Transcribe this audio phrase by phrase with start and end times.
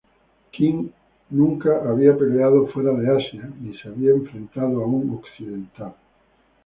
[0.51, 0.89] Kim
[1.29, 5.93] nunca había peleado fuera de Asia ni se había enfrentado a un occidental.